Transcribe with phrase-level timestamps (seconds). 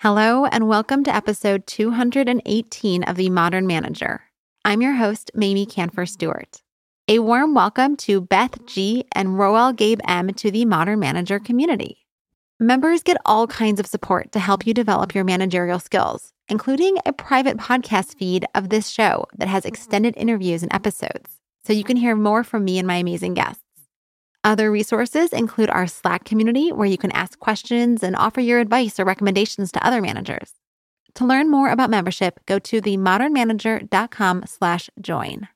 [0.00, 4.22] Hello, and welcome to episode 218 of The Modern Manager.
[4.64, 6.62] I'm your host, Mamie Kanfer Stewart.
[7.08, 9.06] A warm welcome to Beth G.
[9.10, 10.32] and Roel Gabe M.
[10.34, 12.06] to the Modern Manager community.
[12.60, 17.12] Members get all kinds of support to help you develop your managerial skills, including a
[17.12, 21.96] private podcast feed of this show that has extended interviews and episodes, so you can
[21.96, 23.64] hear more from me and my amazing guests.
[24.48, 28.98] Other resources include our Slack community where you can ask questions and offer your advice
[28.98, 30.54] or recommendations to other managers.
[31.16, 35.48] To learn more about membership, go to themodernmanager.com slash join.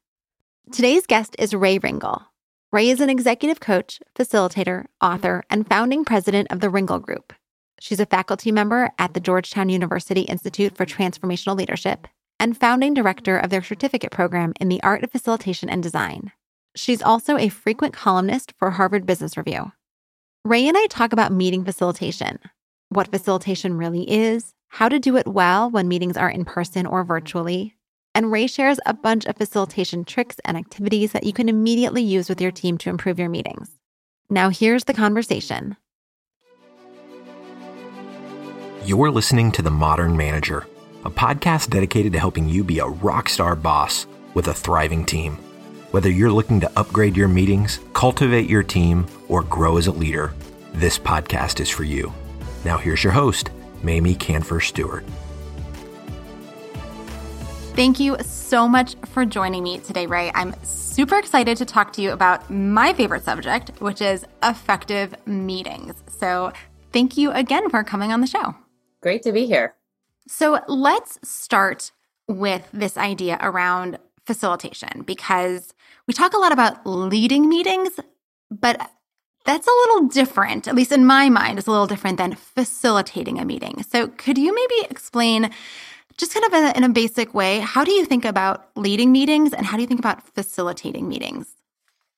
[0.72, 2.26] Today's guest is Rae Ringel.
[2.70, 7.32] Rae is an executive coach, facilitator, author, and founding president of the Ringel Group.
[7.80, 13.38] She's a faculty member at the Georgetown University Institute for Transformational Leadership and founding director
[13.38, 16.32] of their certificate program in the art of facilitation and design.
[16.74, 19.72] She's also a frequent columnist for Harvard Business Review.
[20.44, 22.38] Rae and I talk about meeting facilitation,
[22.88, 27.04] what facilitation really is, how to do it well when meetings are in person or
[27.04, 27.76] virtually,
[28.14, 32.28] and Rae shares a bunch of facilitation tricks and activities that you can immediately use
[32.28, 33.70] with your team to improve your meetings.
[34.30, 35.76] Now, here's the conversation.
[38.84, 40.66] You're listening to The Modern Manager,
[41.04, 45.38] a podcast dedicated to helping you be a rock star boss with a thriving team.
[45.92, 50.32] Whether you're looking to upgrade your meetings, cultivate your team, or grow as a leader,
[50.72, 52.10] this podcast is for you.
[52.64, 53.50] Now, here's your host,
[53.82, 55.04] Mamie Kanfer Stewart.
[57.76, 60.32] Thank you so much for joining me today, Rae.
[60.34, 66.02] I'm super excited to talk to you about my favorite subject, which is effective meetings.
[66.08, 66.54] So,
[66.94, 68.54] thank you again for coming on the show.
[69.02, 69.74] Great to be here.
[70.26, 71.92] So, let's start
[72.28, 75.74] with this idea around facilitation because
[76.06, 77.90] we talk a lot about leading meetings,
[78.50, 78.90] but
[79.44, 83.38] that's a little different, at least in my mind, it's a little different than facilitating
[83.38, 83.82] a meeting.
[83.82, 85.50] So, could you maybe explain,
[86.16, 89.10] just kind of in a, in a basic way, how do you think about leading
[89.10, 91.56] meetings and how do you think about facilitating meetings?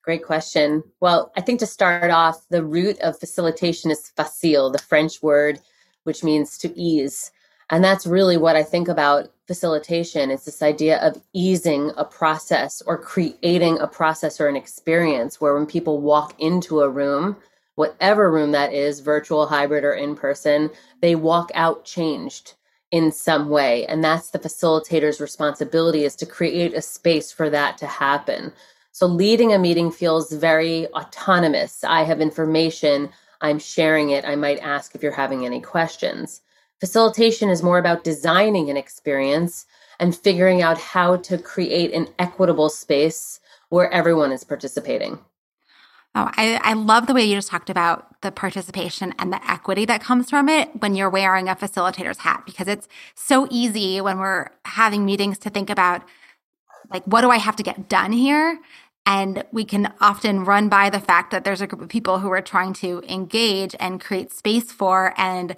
[0.02, 0.82] Great question.
[1.00, 5.60] Well, I think to start off, the root of facilitation is facile, the French word
[6.04, 7.32] which means to ease.
[7.70, 10.30] And that's really what I think about facilitation.
[10.30, 15.54] It's this idea of easing a process or creating a process or an experience where
[15.54, 17.36] when people walk into a room,
[17.74, 20.70] whatever room that is, virtual, hybrid, or in person,
[21.00, 22.54] they walk out changed
[22.90, 23.84] in some way.
[23.86, 28.52] And that's the facilitator's responsibility is to create a space for that to happen.
[28.92, 31.82] So leading a meeting feels very autonomous.
[31.82, 33.10] I have information,
[33.40, 34.24] I'm sharing it.
[34.24, 36.40] I might ask if you're having any questions.
[36.84, 39.64] Facilitation is more about designing an experience
[39.98, 43.40] and figuring out how to create an equitable space
[43.70, 45.18] where everyone is participating.
[46.14, 49.86] Oh, I, I love the way you just talked about the participation and the equity
[49.86, 54.18] that comes from it when you're wearing a facilitator's hat, because it's so easy when
[54.18, 56.02] we're having meetings to think about,
[56.90, 58.60] like, what do I have to get done here?
[59.06, 62.30] And we can often run by the fact that there's a group of people who
[62.30, 65.56] are trying to engage and create space for and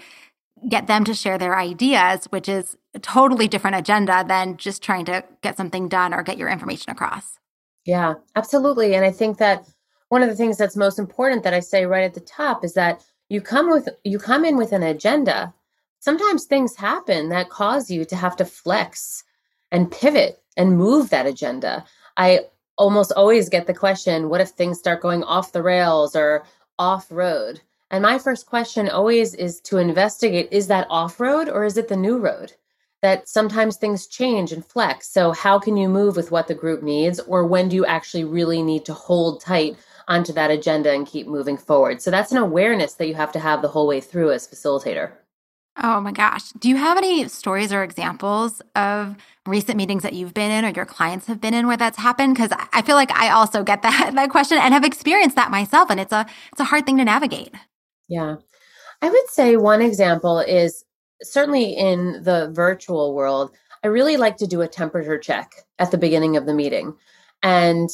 [0.69, 5.05] get them to share their ideas, which is a totally different agenda than just trying
[5.05, 7.39] to get something done or get your information across.
[7.85, 8.95] Yeah, absolutely.
[8.95, 9.67] And I think that
[10.09, 12.75] one of the things that's most important that I say right at the top is
[12.75, 15.53] that you come with you come in with an agenda.
[15.99, 19.25] Sometimes things happen that cause you to have to flex
[19.73, 21.85] and pivot and move that agenda.
[22.17, 22.41] I
[22.79, 26.45] almost always get the question, what if things start going off the rails or
[26.79, 27.61] off road?
[27.91, 31.89] And my first question always is to investigate is that off road or is it
[31.89, 32.53] the new road?
[33.03, 35.09] That sometimes things change and flex.
[35.09, 37.21] So, how can you move with what the group needs?
[37.21, 39.77] Or when do you actually really need to hold tight
[40.09, 42.03] onto that agenda and keep moving forward?
[42.03, 45.13] So, that's an awareness that you have to have the whole way through as facilitator.
[45.83, 46.53] Oh my gosh.
[46.53, 49.15] Do you have any stories or examples of
[49.45, 52.35] recent meetings that you've been in or your clients have been in where that's happened?
[52.35, 55.91] Because I feel like I also get that, that question and have experienced that myself.
[55.91, 57.55] And it's a it's a hard thing to navigate.
[58.09, 58.37] Yeah.
[59.03, 60.85] I would say one example is
[61.23, 63.51] certainly in the virtual world,
[63.85, 66.95] I really like to do a temperature check at the beginning of the meeting.
[67.43, 67.91] And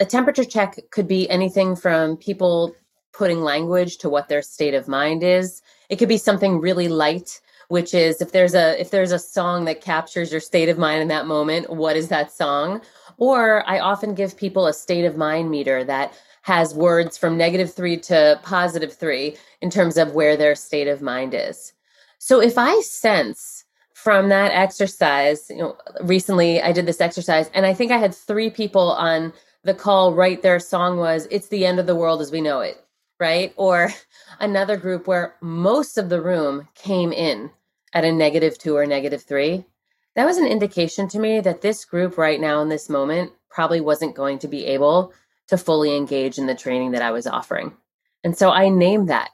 [0.00, 2.74] a temperature check could be anything from people
[3.12, 5.62] putting language to what their state of mind is.
[5.88, 9.64] It could be something really light, which is if there's a if there's a song
[9.66, 12.80] that captures your state of mind in that moment, what is that song?
[13.16, 16.12] Or I often give people a state of mind meter that
[16.44, 21.00] has words from negative three to positive three in terms of where their state of
[21.00, 21.72] mind is.
[22.18, 23.64] So if I sense
[23.94, 28.14] from that exercise, you know, recently I did this exercise and I think I had
[28.14, 29.32] three people on
[29.62, 32.60] the call write their song was It's the End of the World as We Know
[32.60, 32.84] It,
[33.18, 33.54] right?
[33.56, 33.90] Or
[34.38, 37.50] another group where most of the room came in
[37.94, 39.64] at a negative two or negative three,
[40.14, 43.80] that was an indication to me that this group right now in this moment probably
[43.80, 45.14] wasn't going to be able
[45.48, 47.72] to fully engage in the training that I was offering.
[48.22, 49.30] And so I named that.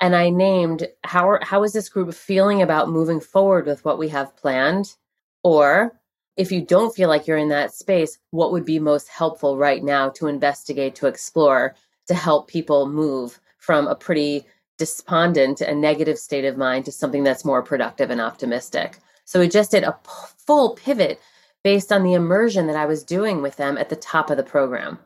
[0.00, 3.98] And I named how are, how is this group feeling about moving forward with what
[3.98, 4.94] we have planned?
[5.42, 5.98] Or
[6.36, 9.82] if you don't feel like you're in that space, what would be most helpful right
[9.82, 11.74] now to investigate, to explore,
[12.06, 14.46] to help people move from a pretty
[14.78, 19.00] despondent and negative state of mind to something that's more productive and optimistic?
[19.24, 20.10] So we just did a p-
[20.46, 21.20] full pivot
[21.64, 24.44] based on the immersion that I was doing with them at the top of the
[24.44, 25.00] program.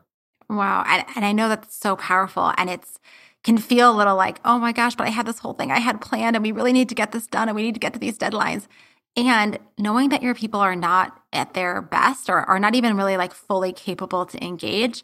[0.55, 0.83] Wow.
[0.87, 2.53] And, and I know that's so powerful.
[2.57, 2.99] And it's,
[3.43, 5.79] can feel a little like, oh my gosh, but I had this whole thing I
[5.79, 7.93] had planned and we really need to get this done and we need to get
[7.93, 8.67] to these deadlines.
[9.15, 13.17] And knowing that your people are not at their best or are not even really
[13.17, 15.03] like fully capable to engage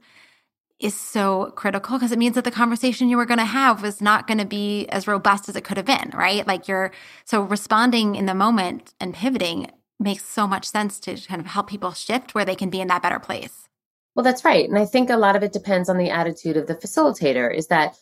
[0.79, 4.01] is so critical because it means that the conversation you were going to have was
[4.01, 6.47] not going to be as robust as it could have been, right?
[6.47, 6.91] Like you're
[7.25, 9.69] so responding in the moment and pivoting
[9.99, 12.87] makes so much sense to kind of help people shift where they can be in
[12.87, 13.68] that better place.
[14.15, 14.67] Well, that's right.
[14.67, 17.67] And I think a lot of it depends on the attitude of the facilitator is
[17.67, 17.97] that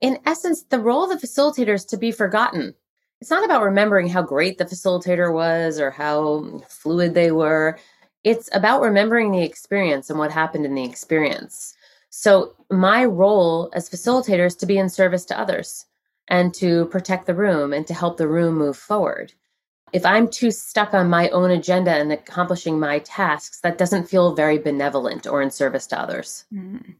[0.00, 2.74] in essence, the role of the facilitator is to be forgotten.
[3.20, 7.78] It's not about remembering how great the facilitator was or how fluid they were.
[8.24, 11.74] It's about remembering the experience and what happened in the experience.
[12.08, 15.84] So, my role as facilitator is to be in service to others
[16.28, 19.32] and to protect the room and to help the room move forward.
[19.92, 24.34] If I'm too stuck on my own agenda and accomplishing my tasks, that doesn't feel
[24.34, 26.44] very benevolent or in service to others.
[26.52, 26.94] Mm.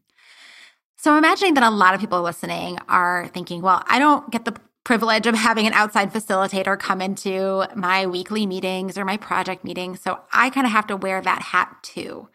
[0.96, 4.44] So I'm imagining that a lot of people listening are thinking, well, I don't get
[4.44, 4.54] the
[4.84, 10.00] privilege of having an outside facilitator come into my weekly meetings or my project meetings.
[10.00, 12.28] So I kind of have to wear that hat too.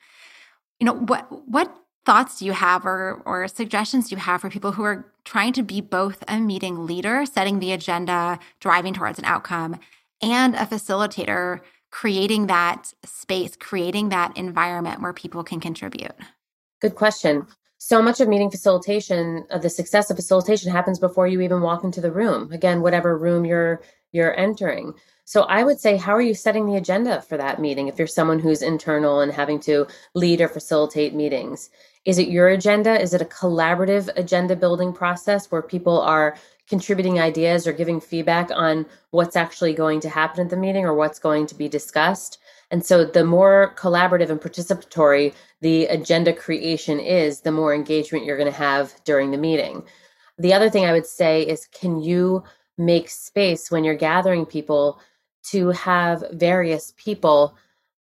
[0.80, 1.75] You know, what what
[2.06, 5.54] thoughts do you have or or suggestions do you have for people who are trying
[5.54, 9.80] to be both a meeting leader, setting the agenda, driving towards an outcome,
[10.25, 11.62] and a facilitator,
[11.92, 16.16] creating that space, creating that environment where people can contribute?
[16.81, 17.45] Good question.
[17.77, 21.83] So much of meeting facilitation of the success of facilitation happens before you even walk
[21.83, 22.51] into the room.
[22.51, 23.81] Again whatever room you're
[24.12, 24.94] you're entering.
[25.25, 28.07] So i would say how are you setting the agenda for that meeting if you're
[28.07, 29.86] someone who's internal and having to
[30.16, 31.69] lead or facilitate meetings?
[32.06, 33.00] Is it your agenda?
[33.00, 36.36] Is it a collaborative agenda building process where people are
[36.68, 40.94] contributing ideas or giving feedback on what's actually going to happen at the meeting or
[40.94, 42.40] what's going to be discussed
[42.72, 48.38] and so the more collaborative and participatory the agenda creation is, the more engagement you're
[48.38, 49.84] going to have during the meeting.
[50.38, 52.44] The other thing I would say is can you
[52.78, 55.00] make space when you're gathering people
[55.52, 57.56] to have various people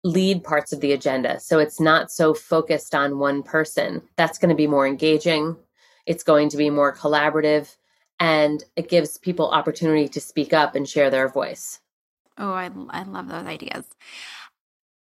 [0.04, 4.02] lead parts of the agenda so it's not so focused on one person?
[4.16, 5.56] That's going to be more engaging,
[6.06, 7.74] it's going to be more collaborative,
[8.20, 11.80] and it gives people opportunity to speak up and share their voice.
[12.38, 13.86] Oh, I, I love those ideas.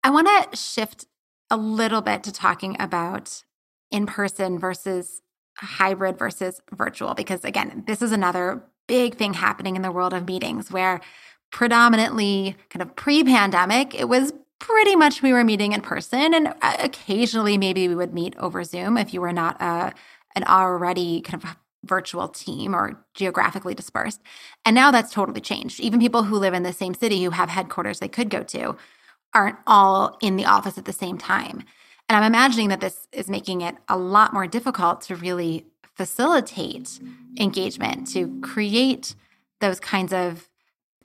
[0.03, 1.05] I want to shift
[1.49, 3.43] a little bit to talking about
[3.91, 5.21] in person versus
[5.57, 10.25] hybrid versus virtual, because again, this is another big thing happening in the world of
[10.25, 11.01] meetings where
[11.51, 16.47] predominantly kind of pre pandemic, it was pretty much we were meeting in person and
[16.61, 19.91] uh, occasionally maybe we would meet over Zoom if you were not a, uh,
[20.35, 24.21] an already kind of virtual team or geographically dispersed.
[24.65, 25.79] And now that's totally changed.
[25.79, 28.75] Even people who live in the same city who have headquarters they could go to
[29.33, 31.63] aren't all in the office at the same time.
[32.07, 36.99] And I'm imagining that this is making it a lot more difficult to really facilitate
[37.39, 39.15] engagement, to create
[39.59, 40.49] those kinds of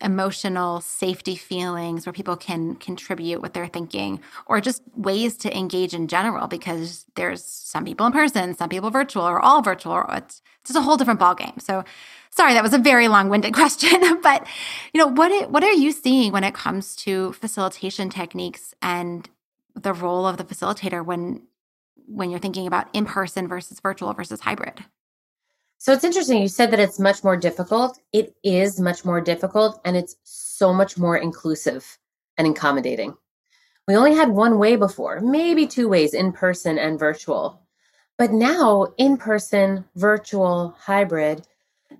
[0.01, 5.95] emotional safety feelings where people can contribute what they're thinking or just ways to engage
[5.95, 9.93] in general because there's some people in person some people virtual or all virtual.
[9.93, 11.61] Or it's just a whole different ballgame.
[11.63, 11.85] So
[12.31, 14.47] sorry that was a very long-winded question but
[14.93, 19.31] you know what what are you seeing when it comes to facilitation techniques and
[19.75, 21.43] the role of the facilitator when
[22.07, 24.85] when you're thinking about in person versus virtual versus hybrid
[25.79, 26.41] so it's interesting.
[26.41, 27.99] You said that it's much more difficult.
[28.13, 31.99] It is much more difficult and it's so much more inclusive
[32.39, 33.15] and accommodating.
[33.87, 37.63] We only had one way before, maybe two ways in person and virtual.
[38.19, 41.47] But now, in person, virtual, hybrid,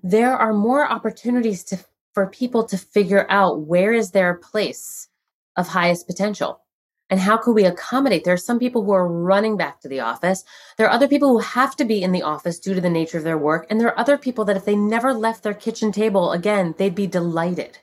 [0.03, 1.79] there are more opportunities to,
[2.13, 5.07] for people to figure out where is their place
[5.55, 6.61] of highest potential
[7.09, 8.23] and how could we accommodate?
[8.23, 10.43] There are some people who are running back to the office.
[10.77, 13.17] There are other people who have to be in the office due to the nature
[13.17, 13.65] of their work.
[13.69, 16.95] And there are other people that if they never left their kitchen table again they'd
[16.95, 17.79] be delighted.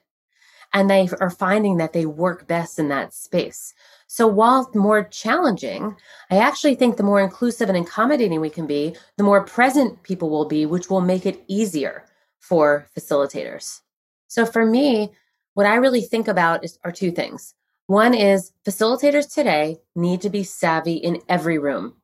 [0.72, 3.72] And they are finding that they work best in that space.
[4.06, 5.96] So while more challenging
[6.30, 10.30] i actually think the more inclusive and accommodating we can be the more present people
[10.30, 12.04] will be which will make it easier
[12.38, 13.80] for facilitators.
[14.28, 15.10] So for me
[15.54, 17.54] what I really think about is, are two things.
[17.86, 21.94] One is facilitators today need to be savvy in every room.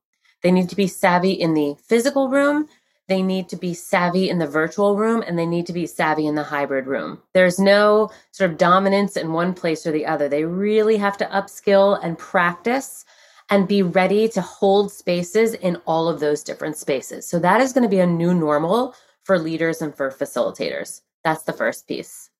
[0.42, 2.68] They need to be savvy in the physical room,
[3.10, 6.28] they need to be savvy in the virtual room, and they need to be savvy
[6.28, 7.20] in the hybrid room.
[7.34, 10.28] There's no sort of dominance in one place or the other.
[10.28, 13.04] They really have to upskill and practice
[13.50, 17.26] and be ready to hold spaces in all of those different spaces.
[17.26, 18.94] So that is going to be a new normal
[19.24, 21.00] for leaders and for facilitators.
[21.24, 22.30] That's the first piece.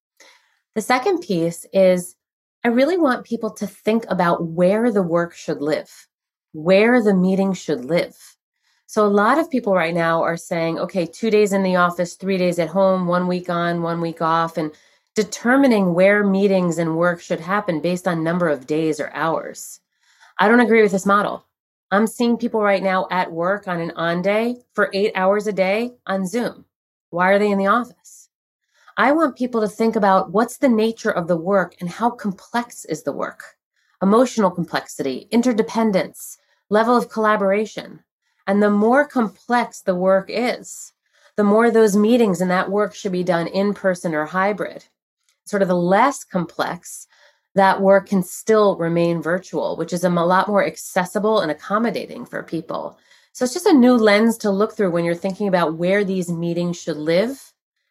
[0.77, 2.15] The second piece is
[2.63, 5.91] I really want people to think about where the work should live,
[6.53, 8.17] where the meeting should live.
[8.87, 12.17] So a lot of people right now are saying, okay, two days in the office,
[12.17, 14.73] three days at home, one week on, one week off, and
[15.15, 19.81] determining where meetings and work should happen based on number of days or hours.
[20.39, 21.47] I don't agree with this model.
[21.91, 25.53] I'm seeing people right now at work on an on day for eight hours a
[25.53, 26.67] day on Zoom.
[27.09, 28.20] Why are they in the office?
[29.01, 32.85] I want people to think about what's the nature of the work and how complex
[32.85, 33.57] is the work?
[34.03, 36.37] Emotional complexity, interdependence,
[36.69, 38.05] level of collaboration.
[38.47, 40.93] And the more complex the work is,
[41.37, 44.85] the more those meetings and that work should be done in person or hybrid.
[45.47, 47.07] Sort of the less complex,
[47.55, 52.43] that work can still remain virtual, which is a lot more accessible and accommodating for
[52.43, 52.99] people.
[53.33, 56.31] So it's just a new lens to look through when you're thinking about where these
[56.31, 57.50] meetings should live,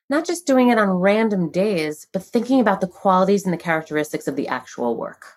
[0.09, 4.27] not just doing it on random days, but thinking about the qualities and the characteristics
[4.27, 5.35] of the actual work.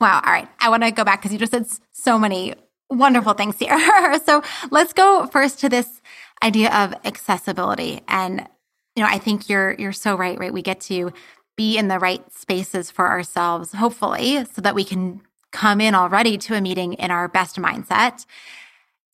[0.00, 0.20] Wow.
[0.24, 0.48] All right.
[0.60, 2.54] I want to go back because you just said so many
[2.90, 4.20] wonderful things here.
[4.26, 6.00] so let's go first to this
[6.42, 8.02] idea of accessibility.
[8.06, 8.46] And,
[8.94, 10.52] you know, I think you're you're so right, right?
[10.52, 11.12] We get to
[11.56, 15.22] be in the right spaces for ourselves, hopefully, so that we can
[15.52, 18.26] come in already to a meeting in our best mindset.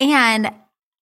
[0.00, 0.52] And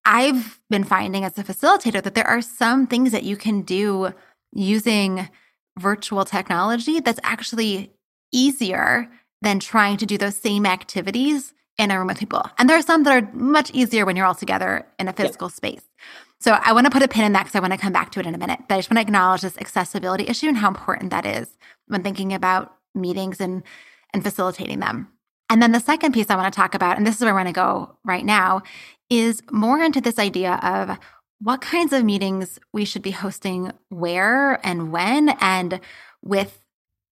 [0.04, 4.12] I've been finding as a facilitator that there are some things that you can do
[4.52, 5.28] using
[5.78, 7.92] virtual technology that's actually
[8.32, 9.10] easier
[9.42, 12.44] than trying to do those same activities in a room with people.
[12.58, 15.48] And there are some that are much easier when you're all together in a physical
[15.48, 15.54] yeah.
[15.54, 15.82] space.
[16.40, 18.12] So I want to put a pin in that because I want to come back
[18.12, 18.60] to it in a minute.
[18.68, 22.02] But I just want to acknowledge this accessibility issue and how important that is when
[22.02, 23.62] thinking about meetings and
[24.12, 25.08] and facilitating them.
[25.48, 27.36] And then the second piece I want to talk about, and this is where I
[27.36, 28.62] want to go right now,
[29.10, 30.96] is more into this idea of
[31.42, 35.80] what kinds of meetings we should be hosting where and when and
[36.22, 36.56] with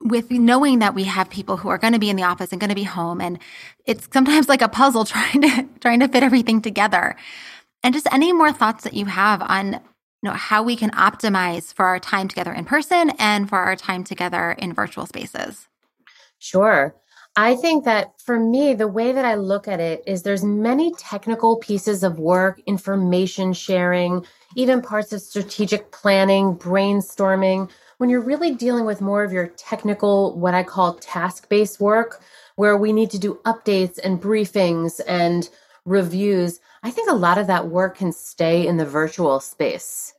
[0.01, 2.61] with knowing that we have people who are going to be in the office and
[2.61, 3.21] going to be home.
[3.21, 3.37] And
[3.85, 7.17] it's sometimes like a puzzle trying to trying to fit everything together.
[7.83, 11.73] And just any more thoughts that you have on you know how we can optimize
[11.73, 15.69] for our time together in person and for our time together in virtual spaces?
[16.39, 16.95] Sure
[17.39, 20.93] i think that for me the way that i look at it is there's many
[20.99, 24.25] technical pieces of work information sharing
[24.57, 30.39] even parts of strategic planning brainstorming when you're really dealing with more of your technical
[30.39, 32.23] what i call task based work
[32.57, 35.49] where we need to do updates and briefings and
[35.85, 40.15] reviews I think a lot of that work can stay in the virtual space.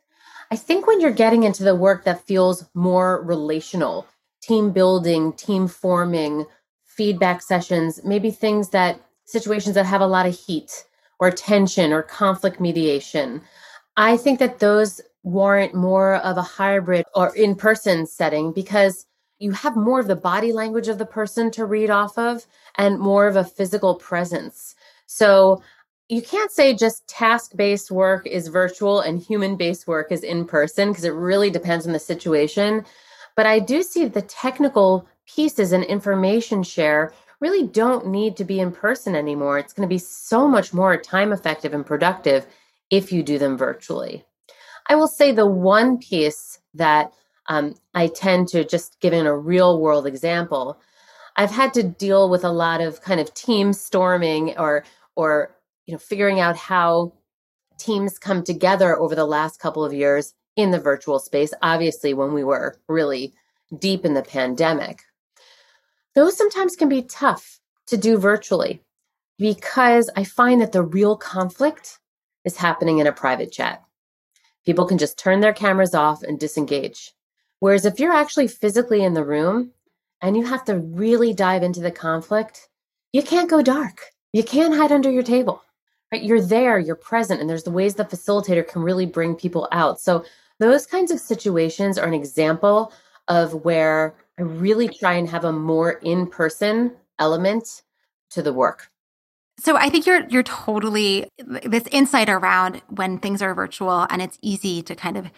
[0.51, 4.07] I think when you're getting into the work that feels more relational,
[4.41, 6.45] team building, team forming,
[6.99, 10.83] feedback sessions, maybe things that situations that have a lot of heat
[11.19, 13.41] or tension or conflict mediation.
[13.95, 19.05] I think that those warrant more of a hybrid or in person setting because
[19.39, 22.99] you have more of the body language of the person to read off of and
[22.99, 24.75] more of a physical presence.
[25.05, 25.63] So
[26.09, 30.43] you can't say just task based work is virtual and human based work is in
[30.43, 32.83] person because it really depends on the situation.
[33.37, 38.59] But I do see the technical pieces and information share really don't need to be
[38.59, 39.57] in person anymore.
[39.57, 42.45] It's going to be so much more time effective and productive
[42.89, 44.25] if you do them virtually.
[44.87, 47.13] I will say the one piece that
[47.47, 50.79] um, I tend to just give in a real world example.
[51.35, 54.83] I've had to deal with a lot of kind of team storming or
[55.15, 55.55] or
[55.85, 57.13] you know, figuring out how
[57.77, 62.33] teams come together over the last couple of years in the virtual space, obviously, when
[62.33, 63.33] we were really
[63.79, 65.03] deep in the pandemic.
[66.19, 68.83] Those sometimes can be tough to do virtually
[69.37, 71.97] because I find that the real conflict
[72.43, 73.81] is happening in a private chat.
[74.65, 77.13] People can just turn their cameras off and disengage.
[77.61, 79.71] Whereas if you're actually physically in the room
[80.21, 82.67] and you have to really dive into the conflict,
[83.13, 84.01] you can't go dark.
[84.33, 85.63] You can't hide under your table
[86.11, 86.23] right?
[86.23, 90.01] You're there, you're present, and there's the ways the facilitator can really bring people out.
[90.01, 90.25] So
[90.59, 92.91] those kinds of situations are an example
[93.29, 97.83] of where I really try and have a more in-person element
[98.31, 98.89] to the work.
[99.59, 101.27] So I think you're you're totally
[101.65, 105.29] this insight around when things are virtual and it's easy to kind of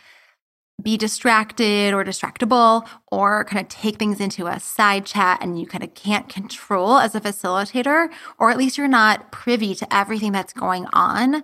[0.82, 5.66] be distracted or distractible or kind of take things into a side chat and you
[5.66, 10.32] kind of can't control as a facilitator, or at least you're not privy to everything
[10.32, 11.44] that's going on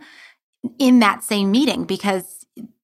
[0.79, 2.36] in that same meeting because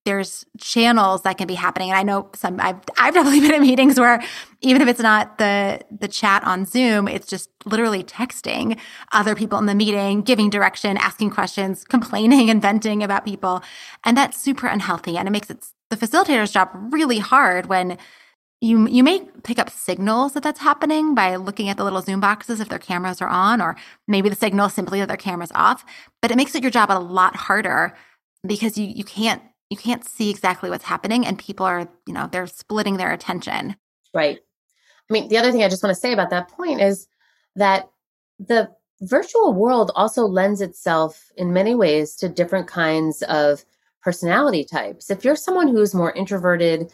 [0.04, 1.90] there's channels that can be happening.
[1.90, 4.22] And i know some i've, I've definitely been in meetings where
[4.60, 8.78] even if it's not the the chat on zoom it's just literally texting
[9.12, 13.62] other people in the meeting giving direction asking questions complaining and venting about people.
[14.04, 15.16] And that's super unhealthy.
[15.16, 17.98] And it makes it the facilitator's job really hard when
[18.60, 22.20] you you may pick up signals that that's happening by looking at the little zoom
[22.20, 23.76] boxes if their cameras are on or
[24.08, 25.84] maybe the signal simply that their cameras off.
[26.22, 27.94] But it makes it your job a lot harder
[28.46, 29.42] because you you can't
[29.74, 33.74] you can't see exactly what's happening and people are you know they're splitting their attention.
[34.14, 34.38] Right.
[35.10, 37.08] I mean the other thing i just want to say about that point is
[37.56, 37.90] that
[38.38, 38.70] the
[39.02, 43.64] virtual world also lends itself in many ways to different kinds of
[44.00, 45.10] personality types.
[45.10, 46.92] If you're someone who's more introverted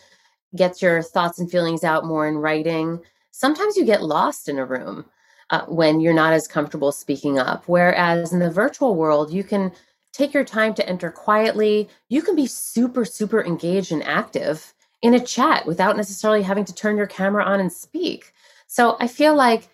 [0.56, 2.98] gets your thoughts and feelings out more in writing
[3.30, 5.04] sometimes you get lost in a room
[5.50, 7.64] uh, when you're not as comfortable speaking up.
[7.66, 9.70] Whereas in the virtual world you can
[10.12, 11.88] take your time to enter quietly.
[12.08, 16.74] You can be super, super engaged and active in a chat without necessarily having to
[16.74, 18.32] turn your camera on and speak.
[18.66, 19.68] So I feel like,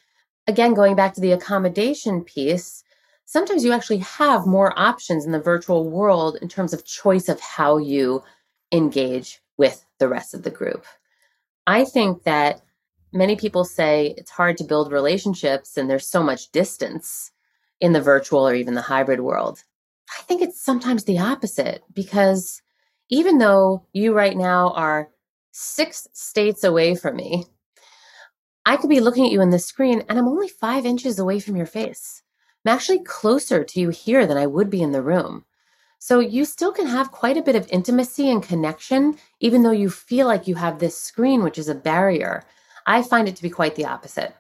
[0.47, 2.85] again, going back to the accommodation piece,
[3.25, 7.40] sometimes you actually have more options in the virtual world in terms of choice of
[7.40, 8.23] how you
[8.73, 10.85] engage with the rest of the group.
[11.66, 12.62] I think that
[13.12, 17.33] many people say it's hard to build relationships and there's so much distance
[17.81, 19.62] in the virtual or even the hybrid world.
[20.26, 22.61] I think it's sometimes the opposite because
[23.09, 25.11] even though you right now are
[25.52, 27.45] six states away from me,
[28.64, 31.38] I could be looking at you in the screen and I'm only five inches away
[31.38, 32.25] from your face.
[32.64, 35.45] I'm actually closer to you here than I would be in the room.
[36.00, 39.88] So you still can have quite a bit of intimacy and connection, even though you
[39.88, 42.42] feel like you have this screen, which is a barrier.
[42.85, 44.35] I find it to be quite the opposite.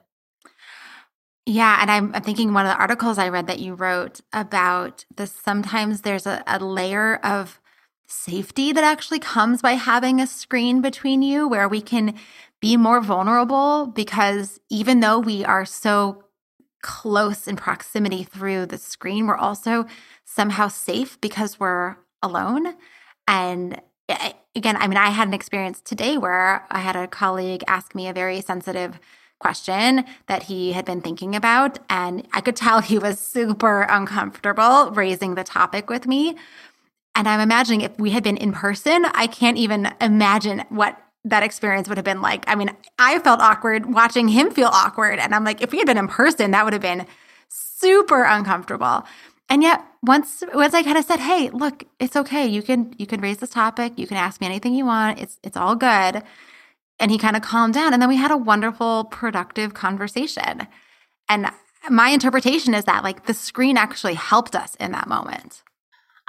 [1.48, 5.30] Yeah, and I'm, thinking one of the articles I read that you wrote about this.
[5.32, 7.60] Sometimes there's a, a layer of
[8.08, 12.16] safety that actually comes by having a screen between you where we can
[12.60, 16.24] be more vulnerable because even though we are so
[16.82, 19.86] close in proximity through the screen, we're also
[20.24, 22.74] somehow safe because we're alone.
[23.28, 27.62] And eh, again, I mean, I had an experience today where I had a colleague
[27.68, 28.98] ask me a very sensitive
[29.38, 31.78] question that he had been thinking about.
[31.90, 36.36] And I could tell he was super uncomfortable raising the topic with me.
[37.14, 41.42] And I'm imagining if we had been in person, I can't even imagine what that
[41.42, 42.44] experience would have been like.
[42.46, 45.18] I mean, I felt awkward watching him feel awkward.
[45.18, 47.06] And I'm like, if we had been in person, that would have been
[47.48, 49.04] super uncomfortable.
[49.48, 52.46] And yet once once I kind of said, hey, look, it's okay.
[52.46, 53.92] You can you can raise this topic.
[53.96, 55.20] You can ask me anything you want.
[55.20, 56.22] It's it's all good
[56.98, 60.66] and he kind of calmed down and then we had a wonderful productive conversation.
[61.28, 61.50] And
[61.90, 65.62] my interpretation is that like the screen actually helped us in that moment.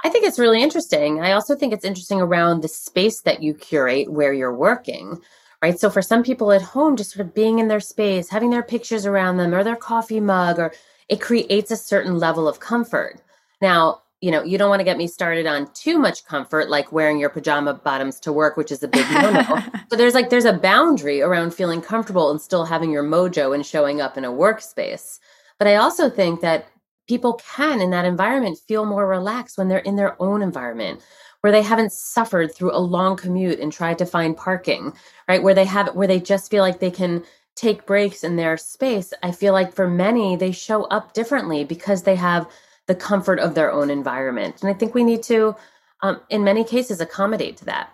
[0.04, 3.52] I think it's really interesting i also think it's interesting around the space that you
[3.52, 5.20] curate where you're working
[5.62, 5.78] right?
[5.78, 8.62] So for some people at home just sort of being in their space having their
[8.62, 10.72] pictures around them or their coffee mug or
[11.08, 13.20] it creates a certain level of comfort.
[13.60, 16.90] Now you know, you don't want to get me started on too much comfort, like
[16.90, 19.62] wearing your pajama bottoms to work, which is a big no-no.
[19.88, 23.64] but there's like there's a boundary around feeling comfortable and still having your mojo and
[23.64, 25.20] showing up in a workspace.
[25.58, 26.66] But I also think that
[27.06, 31.00] people can in that environment feel more relaxed when they're in their own environment
[31.40, 34.92] where they haven't suffered through a long commute and tried to find parking
[35.28, 37.22] right where they have where they just feel like they can
[37.54, 42.02] take breaks in their space i feel like for many they show up differently because
[42.02, 42.48] they have
[42.88, 44.56] the comfort of their own environment.
[44.60, 45.54] And I think we need to,
[46.02, 47.90] um, in many cases, accommodate to that.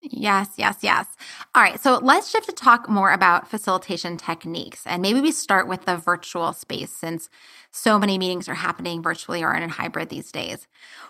[0.00, 1.06] Yes, yes, yes.
[1.54, 4.82] All right, so let's shift to talk more about facilitation techniques.
[4.86, 7.28] And maybe we start with the virtual space since
[7.72, 10.66] so many meetings are happening virtually or in a hybrid these days.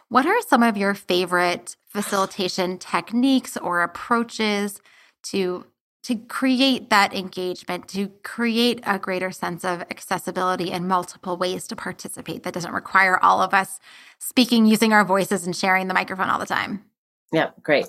[0.08, 4.80] What are some of your favorite facilitation techniques or approaches
[5.24, 5.66] to
[6.04, 11.76] to create that engagement, to create a greater sense of accessibility and multiple ways to
[11.76, 13.78] participate that doesn't require all of us
[14.18, 16.84] speaking using our voices and sharing the microphone all the time.
[17.32, 17.86] Yeah, great.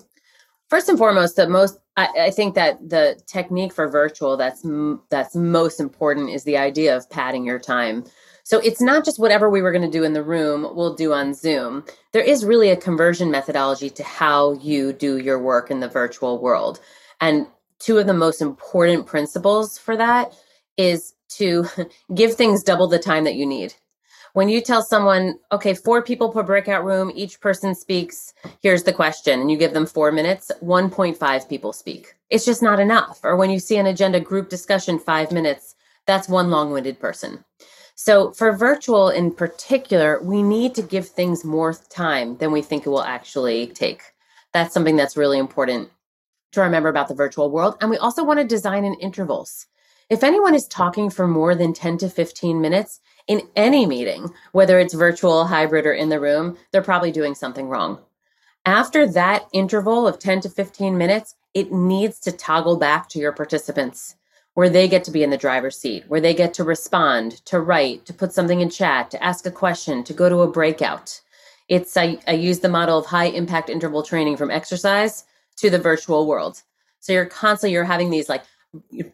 [0.69, 4.65] First and foremost, the most I, I think that the technique for virtual that's
[5.10, 8.06] that's most important is the idea of padding your time.
[8.43, 11.13] So it's not just whatever we were going to do in the room, we'll do
[11.13, 11.84] on Zoom.
[12.13, 16.39] There is really a conversion methodology to how you do your work in the virtual
[16.39, 16.80] world.
[17.22, 17.48] And
[17.80, 20.34] two of the most important principles for that
[20.78, 21.65] is to
[22.15, 23.74] give things double the time that you need.
[24.34, 28.94] When you tell someone, okay, four people per breakout room, each person speaks, here's the
[28.94, 32.13] question, and you give them four minutes, 1.5 people speak.
[32.30, 33.20] It's just not enough.
[33.24, 37.44] Or when you see an agenda group discussion, five minutes, that's one long winded person.
[37.96, 42.86] So, for virtual in particular, we need to give things more time than we think
[42.86, 44.04] it will actually take.
[44.54, 45.89] That's something that's really important
[46.52, 47.78] to remember about the virtual world.
[47.82, 49.68] And we also want to design in intervals.
[50.10, 54.80] If anyone is talking for more than 10 to 15 minutes in any meeting, whether
[54.80, 58.00] it's virtual, hybrid, or in the room, they're probably doing something wrong.
[58.66, 63.32] After that interval of 10 to 15 minutes, it needs to toggle back to your
[63.32, 64.16] participants
[64.56, 67.60] where they get to be in the driver's seat, where they get to respond, to
[67.60, 71.22] write, to put something in chat, to ask a question, to go to a breakout.
[71.70, 75.24] It's I, I use the model of high impact interval training from exercise
[75.60, 76.62] to the virtual world.
[77.00, 78.43] So you're constantly you're having these like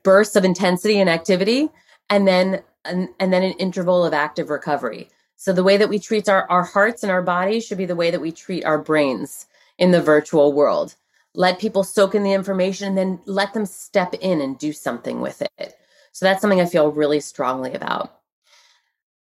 [0.03, 1.69] bursts of intensity and activity
[2.10, 5.10] and then and, and then an interval of active recovery.
[5.38, 7.95] So the way that we treat our, our hearts and our bodies should be the
[7.95, 10.95] way that we treat our brains in the virtual world
[11.36, 15.21] let people soak in the information and then let them step in and do something
[15.21, 15.77] with it.
[16.12, 18.19] So that's something I feel really strongly about.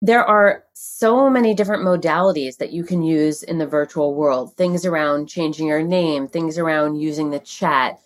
[0.03, 4.87] There are so many different modalities that you can use in the virtual world things
[4.87, 8.01] around changing your name, things around using the chat,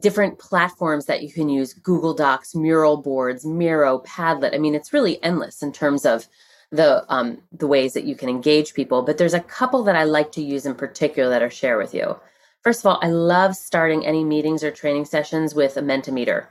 [0.00, 4.54] different platforms that you can use Google Docs, mural boards, Miro, Padlet.
[4.54, 6.26] I mean, it's really endless in terms of
[6.70, 9.02] the um, the ways that you can engage people.
[9.02, 11.94] But there's a couple that I like to use in particular that I'll share with
[11.94, 12.16] you.
[12.62, 16.48] First of all, I love starting any meetings or training sessions with a Mentimeter,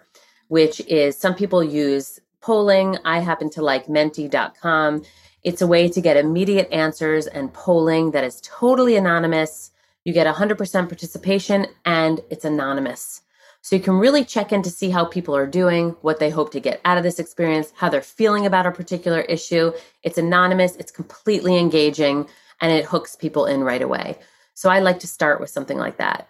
[0.47, 2.97] which is some people use polling.
[3.05, 5.03] I happen to like menti.com.
[5.43, 9.71] It's a way to get immediate answers and polling that is totally anonymous.
[10.03, 13.21] You get 100% participation and it's anonymous.
[13.61, 16.51] So you can really check in to see how people are doing, what they hope
[16.53, 19.73] to get out of this experience, how they're feeling about a particular issue.
[20.03, 22.27] It's anonymous, it's completely engaging,
[22.61, 24.17] and it hooks people in right away.
[24.53, 26.29] So I like to start with something like that.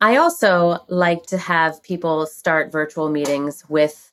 [0.00, 4.11] I also like to have people start virtual meetings with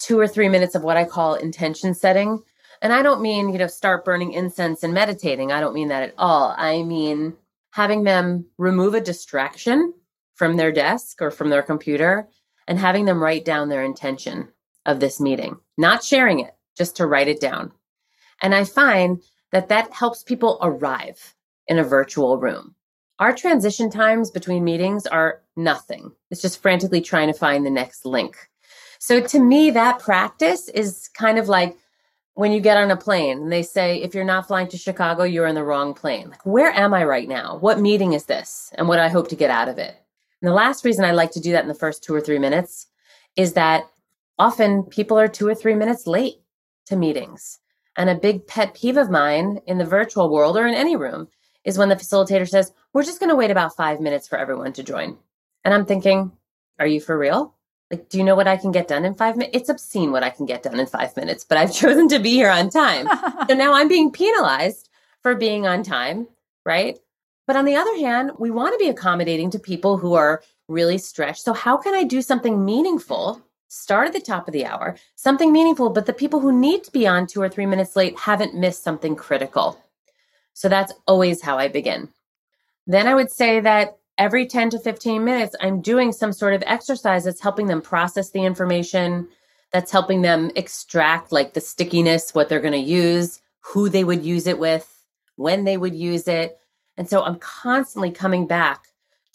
[0.00, 2.42] two or three minutes of what I call intention setting.
[2.82, 5.52] And I don't mean, you know, start burning incense and meditating.
[5.52, 6.54] I don't mean that at all.
[6.56, 7.36] I mean
[7.72, 9.94] having them remove a distraction
[10.34, 12.28] from their desk or from their computer
[12.66, 14.48] and having them write down their intention
[14.86, 17.72] of this meeting, not sharing it, just to write it down.
[18.42, 21.34] And I find that that helps people arrive
[21.66, 22.74] in a virtual room.
[23.18, 26.12] Our transition times between meetings are nothing.
[26.30, 28.36] It's just frantically trying to find the next link.
[29.00, 31.74] So to me, that practice is kind of like
[32.34, 35.24] when you get on a plane and they say, if you're not flying to Chicago,
[35.24, 36.28] you're in the wrong plane.
[36.28, 37.56] Like, where am I right now?
[37.56, 38.70] What meeting is this?
[38.74, 39.96] And what I hope to get out of it.
[40.42, 42.38] And the last reason I like to do that in the first two or three
[42.38, 42.88] minutes
[43.36, 43.84] is that
[44.38, 46.36] often people are two or three minutes late
[46.86, 47.58] to meetings.
[47.96, 51.28] And a big pet peeve of mine in the virtual world or in any room
[51.64, 54.74] is when the facilitator says, We're just going to wait about five minutes for everyone
[54.74, 55.16] to join.
[55.64, 56.32] And I'm thinking,
[56.78, 57.54] Are you for real?
[57.90, 59.56] Like, do you know what I can get done in five minutes?
[59.56, 62.30] It's obscene what I can get done in five minutes, but I've chosen to be
[62.30, 63.08] here on time.
[63.48, 64.88] so now I'm being penalized
[65.22, 66.28] for being on time,
[66.64, 66.98] right?
[67.46, 70.98] But on the other hand, we want to be accommodating to people who are really
[70.98, 71.42] stretched.
[71.42, 73.42] So, how can I do something meaningful?
[73.66, 76.92] Start at the top of the hour, something meaningful, but the people who need to
[76.92, 79.80] be on two or three minutes late haven't missed something critical.
[80.54, 82.08] So that's always how I begin.
[82.86, 86.62] Then I would say that every 10 to 15 minutes, I'm doing some sort of
[86.66, 89.26] exercise that's helping them process the information,
[89.72, 94.22] that's helping them extract like the stickiness, what they're going to use, who they would
[94.22, 95.06] use it with,
[95.36, 96.58] when they would use it.
[96.98, 98.88] And so I'm constantly coming back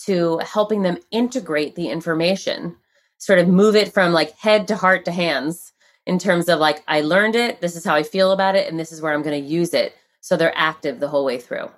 [0.05, 2.75] to helping them integrate the information,
[3.17, 5.73] sort of move it from like head to heart to hands
[6.05, 8.79] in terms of like, I learned it, this is how I feel about it, and
[8.79, 11.71] this is where I'm going to use it so they're active the whole way through.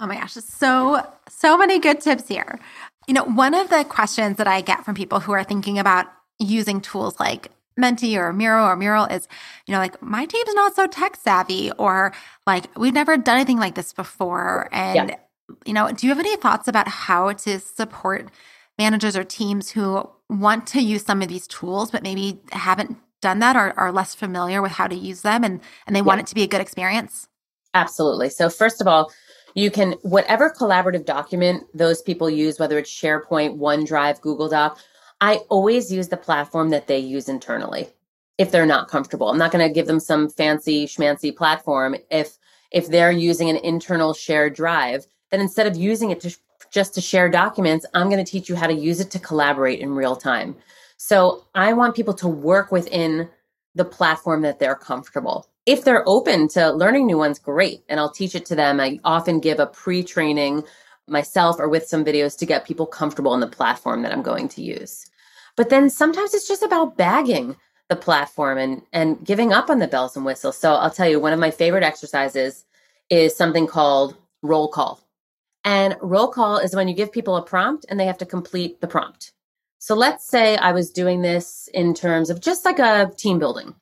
[0.00, 2.58] Oh my gosh, so so many good tips here.
[3.06, 6.06] You know, one of the questions that I get from people who are thinking about
[6.38, 9.28] using tools like Menti or Miro or Mural is,
[9.66, 12.12] you know, like my team's not so tech savvy or
[12.46, 14.68] like we've never done anything like this before.
[14.72, 15.16] And, yeah.
[15.66, 18.30] you know, do you have any thoughts about how to support
[18.78, 23.38] managers or teams who want to use some of these tools, but maybe haven't done
[23.40, 26.04] that or are less familiar with how to use them and, and they yeah.
[26.04, 27.28] want it to be a good experience?
[27.74, 28.30] Absolutely.
[28.30, 29.12] So, first of all,
[29.54, 34.78] you can, whatever collaborative document those people use, whether it's SharePoint, OneDrive, Google Doc,
[35.20, 37.88] I always use the platform that they use internally
[38.36, 39.28] if they're not comfortable.
[39.28, 42.36] I'm not going to give them some fancy schmancy platform if
[42.72, 46.36] if they're using an internal shared drive, then instead of using it to
[46.72, 49.78] just to share documents, I'm going to teach you how to use it to collaborate
[49.78, 50.56] in real time.
[50.96, 53.28] So, I want people to work within
[53.76, 55.48] the platform that they're comfortable.
[55.66, 57.82] If they're open to learning new ones, great.
[57.88, 58.80] And I'll teach it to them.
[58.80, 60.64] I often give a pre training
[61.08, 64.48] myself or with some videos to get people comfortable on the platform that I'm going
[64.48, 65.06] to use.
[65.56, 67.56] But then sometimes it's just about bagging
[67.88, 70.58] the platform and and giving up on the bells and whistles.
[70.58, 72.64] So I'll tell you one of my favorite exercises
[73.10, 75.00] is something called roll call.
[75.64, 78.80] And roll call is when you give people a prompt and they have to complete
[78.80, 79.32] the prompt.
[79.78, 83.74] So let's say I was doing this in terms of just like a team building.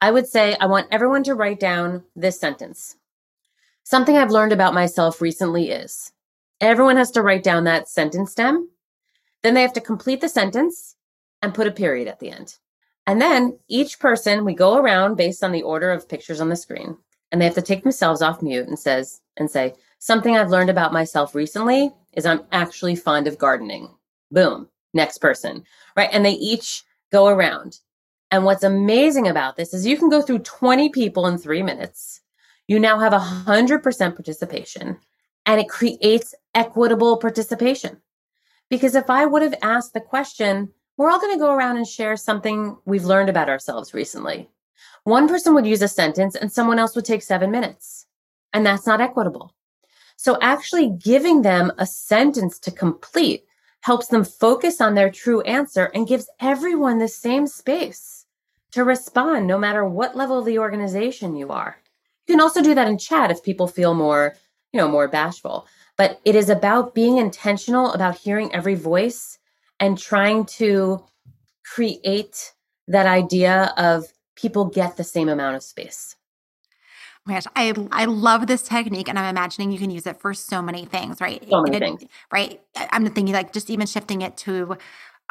[0.00, 2.96] I would say I want everyone to write down this sentence.
[3.82, 6.12] Something I've learned about myself recently is
[6.60, 8.68] everyone has to write down that sentence stem.
[9.42, 10.96] Then they have to complete the sentence
[11.40, 12.58] and put a period at the end.
[13.06, 16.56] And then each person, we go around based on the order of pictures on the
[16.56, 16.96] screen,
[17.30, 20.70] and they have to take themselves off mute and says and say, something I've learned
[20.70, 23.88] about myself recently is I'm actually fond of gardening.
[24.30, 24.68] Boom.
[24.92, 25.62] Next person.
[25.96, 26.10] Right.
[26.12, 26.82] And they each
[27.12, 27.78] go around.
[28.30, 32.20] And what's amazing about this is you can go through 20 people in three minutes.
[32.66, 33.82] You now have 100%
[34.14, 34.98] participation
[35.44, 38.02] and it creates equitable participation.
[38.68, 41.86] Because if I would have asked the question, we're all going to go around and
[41.86, 44.48] share something we've learned about ourselves recently.
[45.04, 48.06] One person would use a sentence and someone else would take seven minutes.
[48.52, 49.54] And that's not equitable.
[50.16, 53.44] So actually giving them a sentence to complete
[53.82, 58.15] helps them focus on their true answer and gives everyone the same space
[58.76, 61.78] to respond no matter what level of the organization you are.
[62.28, 64.34] You can also do that in chat if people feel more,
[64.70, 65.66] you know, more bashful.
[65.96, 69.38] But it is about being intentional about hearing every voice
[69.80, 71.02] and trying to
[71.64, 72.52] create
[72.86, 76.14] that idea of people get the same amount of space.
[77.26, 80.20] Oh my gosh, I I love this technique, and I'm imagining you can use it
[80.20, 81.42] for so many things, right?
[81.50, 82.60] So many it, things, right?
[82.76, 84.76] I'm thinking like just even shifting it to,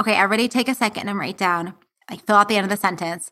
[0.02, 1.76] okay, everybody take a second and write down,
[2.10, 3.32] like fill out the end of the sentence.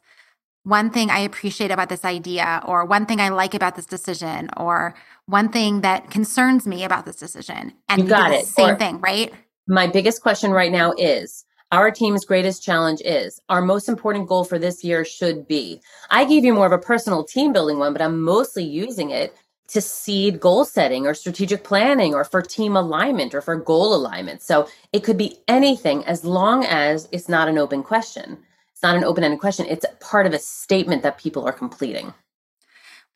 [0.63, 4.49] One thing I appreciate about this idea, or one thing I like about this decision,
[4.55, 8.45] or one thing that concerns me about this decision, and you got it.
[8.45, 9.33] Same or, thing, right?
[9.67, 14.45] My biggest question right now is our team's greatest challenge is our most important goal
[14.45, 15.81] for this year should be.
[16.11, 19.35] I gave you more of a personal team building one, but I'm mostly using it
[19.69, 24.43] to seed goal setting or strategic planning or for team alignment or for goal alignment.
[24.43, 28.37] So it could be anything as long as it's not an open question.
[28.73, 29.65] It's not an open ended question.
[29.69, 32.13] It's part of a statement that people are completing.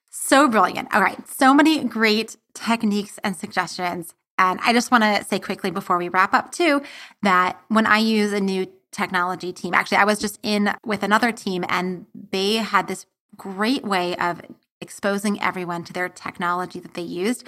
[0.09, 0.93] So brilliant.
[0.93, 1.27] All right.
[1.27, 4.13] So many great techniques and suggestions.
[4.37, 6.81] And I just want to say quickly before we wrap up, too,
[7.23, 11.31] that when I use a new technology team, actually, I was just in with another
[11.31, 14.41] team and they had this great way of
[14.81, 17.43] exposing everyone to their technology that they used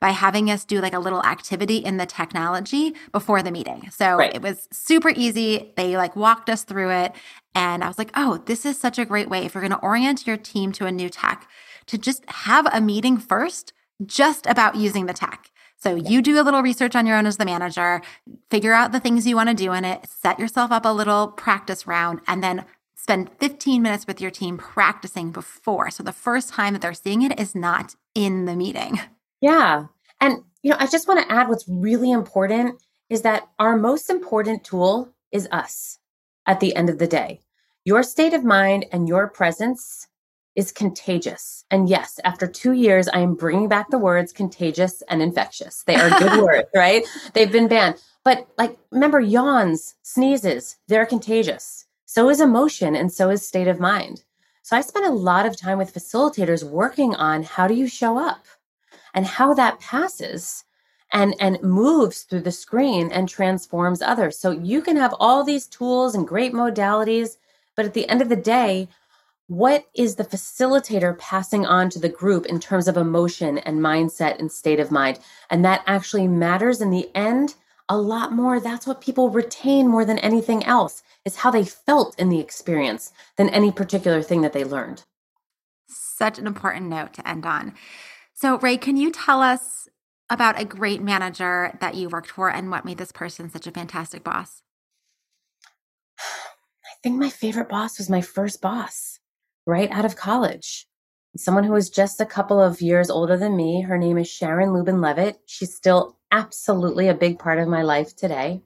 [0.00, 3.88] by having us do like a little activity in the technology before the meeting.
[3.90, 4.34] So right.
[4.34, 5.72] it was super easy.
[5.76, 7.12] They like walked us through it.
[7.54, 9.78] And I was like, oh, this is such a great way if you're going to
[9.78, 11.48] orient your team to a new tech
[11.86, 13.72] to just have a meeting first
[14.04, 15.50] just about using the tech.
[15.76, 18.02] So you do a little research on your own as the manager,
[18.50, 21.28] figure out the things you want to do in it, set yourself up a little
[21.28, 22.64] practice round, and then
[23.02, 25.90] spend 15 minutes with your team practicing before.
[25.90, 29.00] So the first time that they're seeing it is not in the meeting.
[29.44, 29.86] Yeah.
[30.20, 34.08] And, you know, I just want to add what's really important is that our most
[34.08, 35.98] important tool is us
[36.46, 37.40] at the end of the day.
[37.84, 40.06] Your state of mind and your presence
[40.54, 41.64] is contagious.
[41.72, 45.82] And yes, after two years, I am bringing back the words contagious and infectious.
[45.88, 47.04] They are good words, right?
[47.34, 48.00] They've been banned.
[48.24, 51.86] But like, remember, yawns, sneezes, they're contagious.
[52.14, 54.24] So is emotion and so is state of mind.
[54.60, 58.18] So I spent a lot of time with facilitators working on how do you show
[58.18, 58.44] up
[59.14, 60.64] and how that passes
[61.10, 64.38] and and moves through the screen and transforms others.
[64.38, 67.38] So you can have all these tools and great modalities,
[67.76, 68.88] but at the end of the day,
[69.46, 74.38] what is the facilitator passing on to the group in terms of emotion and mindset
[74.38, 75.18] and state of mind?
[75.48, 77.54] And that actually matters in the end
[77.88, 78.60] a lot more.
[78.60, 83.12] That's what people retain more than anything else, is how they felt in the experience
[83.36, 85.04] than any particular thing that they learned.
[85.88, 87.74] Such an important note to end on.
[88.34, 89.88] So, Rae, can you tell us
[90.30, 93.72] about a great manager that you worked for and what made this person such a
[93.72, 94.62] fantastic boss?
[96.18, 99.18] I think my favorite boss was my first boss
[99.66, 100.86] right out of college.
[101.36, 103.82] Someone who was just a couple of years older than me.
[103.82, 105.38] Her name is Sharon Lubin Levitt.
[105.46, 108.62] She's still absolutely a big part of my life today.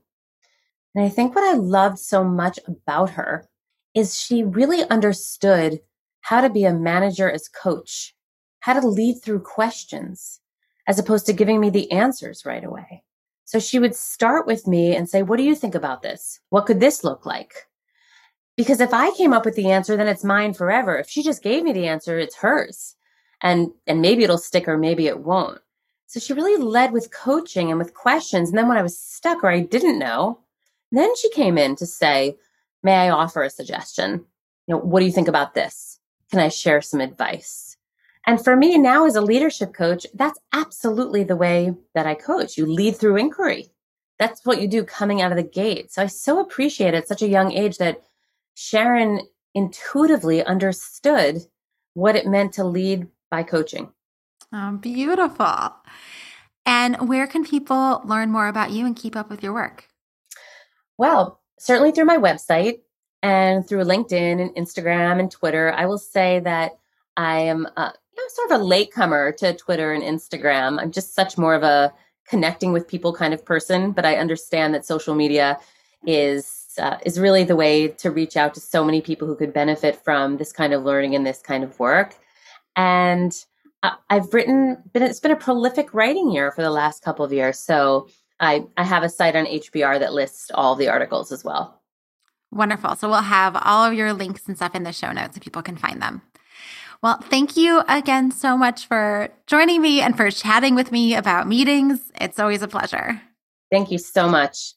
[0.94, 3.46] And I think what I loved so much about her
[3.94, 5.80] is she really understood
[6.22, 8.14] how to be a manager as coach,
[8.60, 10.40] how to lead through questions,
[10.86, 13.02] as opposed to giving me the answers right away.
[13.44, 16.40] So she would start with me and say, What do you think about this?
[16.50, 17.52] What could this look like?
[18.56, 20.96] Because if I came up with the answer, then it's mine forever.
[20.96, 22.96] If she just gave me the answer, it's hers.
[23.42, 25.60] And, and maybe it'll stick or maybe it won't.
[26.06, 28.48] So she really led with coaching and with questions.
[28.48, 30.40] And then when I was stuck or I didn't know,
[30.92, 32.36] then she came in to say,
[32.82, 34.24] May I offer a suggestion?
[34.66, 35.98] You know, what do you think about this?
[36.30, 37.76] Can I share some advice?
[38.26, 42.56] And for me now as a leadership coach, that's absolutely the way that I coach.
[42.56, 43.70] You lead through inquiry.
[44.18, 45.92] That's what you do coming out of the gate.
[45.92, 48.02] So I so appreciate at such a young age that
[48.54, 49.20] Sharon
[49.54, 51.42] intuitively understood
[51.94, 53.92] what it meant to lead by coaching.
[54.58, 55.76] Oh, beautiful.
[56.64, 59.86] And where can people learn more about you and keep up with your work?
[60.96, 62.80] Well, certainly through my website
[63.22, 65.72] and through LinkedIn and Instagram and Twitter.
[65.72, 66.78] I will say that
[67.18, 70.80] I am uh, you know, sort of a latecomer to Twitter and Instagram.
[70.80, 71.92] I'm just such more of a
[72.26, 75.60] connecting with people kind of person, but I understand that social media
[76.06, 79.52] is uh, is really the way to reach out to so many people who could
[79.52, 82.14] benefit from this kind of learning and this kind of work.
[82.74, 83.34] And
[84.10, 87.58] I've written, been, it's been a prolific writing year for the last couple of years.
[87.58, 88.08] So
[88.40, 91.82] I, I have a site on HBR that lists all the articles as well.
[92.52, 92.96] Wonderful.
[92.96, 95.62] So we'll have all of your links and stuff in the show notes so people
[95.62, 96.22] can find them.
[97.02, 101.46] Well, thank you again so much for joining me and for chatting with me about
[101.46, 102.00] meetings.
[102.20, 103.20] It's always a pleasure.
[103.70, 104.74] Thank you so much.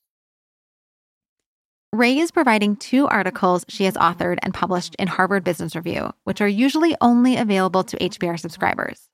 [1.91, 6.39] Rae is providing two articles she has authored and published in Harvard Business Review, which
[6.39, 9.09] are usually only available to HBR subscribers.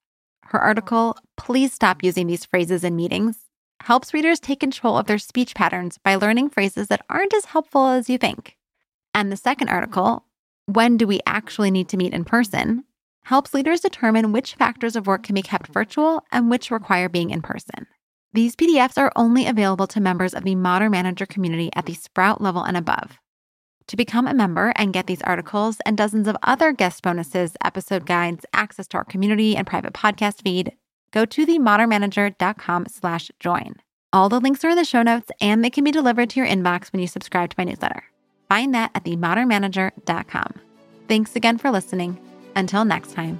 [0.47, 3.37] Her article, Please Stop Using These Phrases in Meetings,
[3.83, 7.87] helps readers take control of their speech patterns by learning phrases that aren't as helpful
[7.87, 8.57] as you think.
[9.13, 10.25] And the second article,
[10.65, 12.83] When Do We Actually Need to Meet in Person,
[13.23, 17.29] helps leaders determine which factors of work can be kept virtual and which require being
[17.29, 17.87] in person.
[18.35, 22.41] These PDFs are only available to members of the Modern Manager community at the Sprout
[22.41, 23.17] level and above.
[23.87, 28.05] To become a member and get these articles and dozens of other guest bonuses, episode
[28.05, 30.73] guides, access to our community and private podcast feed,
[31.11, 33.75] go to themodernmanager.com slash join.
[34.11, 36.49] All the links are in the show notes and they can be delivered to your
[36.49, 38.03] inbox when you subscribe to my newsletter.
[38.49, 40.55] Find that at themodernmanager.com.
[41.07, 42.19] Thanks again for listening.
[42.53, 43.39] Until next time.